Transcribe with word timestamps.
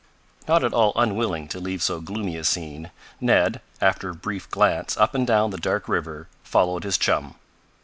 Not 0.47 0.63
at 0.63 0.73
all 0.73 0.93
unwilling 0.95 1.47
to 1.49 1.59
leave 1.59 1.83
so 1.83 2.01
gloomy 2.01 2.35
a 2.35 2.43
scene, 2.43 2.89
Ned, 3.19 3.61
after 3.79 4.09
a 4.09 4.15
brief 4.15 4.49
glance 4.49 4.97
up 4.97 5.13
and 5.13 5.27
down 5.27 5.51
the 5.51 5.57
dark 5.57 5.87
river, 5.87 6.27
followed 6.43 6.83
his 6.83 6.97
chum. 6.97 7.35